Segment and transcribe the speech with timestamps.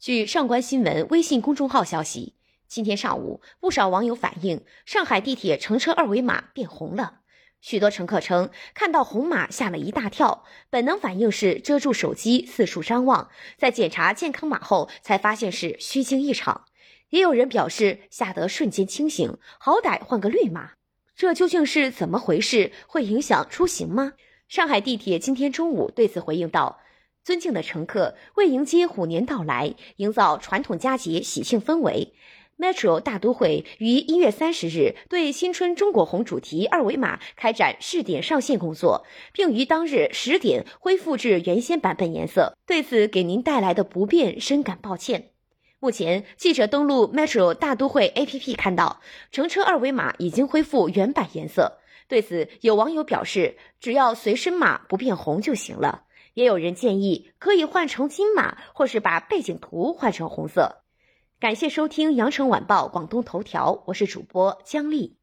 [0.00, 2.32] 据上官新闻微信公众号消息，
[2.66, 7.20] 今天上午，不少网友反映上海地铁乘车二维码变红了。
[7.60, 13.28] 许多乘客称看到红码吓了一大跳，本能反应是遮住手机四处张望，
[13.58, 16.64] 在检查健康码后才发现是虚惊一场。
[17.10, 20.70] 也有人表示吓得瞬间清醒，好歹换个绿码。
[21.14, 22.72] 这究竟是怎么回事？
[22.86, 24.14] 会影响出行吗？
[24.48, 26.80] 上海地铁今天中午对此回应道。
[27.22, 32.14] 尊敬的乘客，为迎接虎年到来，营造传统佳节喜庆氛围
[32.58, 42.56] ，Metro 大都会于一月三十日对新春中国红主题二维码开展试点上线工作，并于当日十点恢复至原先版本颜色。
[42.66, 45.30] 对此给您带来的不便深感抱歉。
[45.78, 49.00] 目前，记者登录 Metro 大都会 APP 看到，
[49.30, 51.78] 乘车二维码已经恢复原版颜色。
[52.08, 56.04] 对此，有网友表示，只要随身码不变红就行了。
[56.34, 60.82] 也有人建议可以换成金马，或是把背景图换成红色。
[61.38, 65.19] 感谢收听羊城晚报广东头条，我是主播姜丽。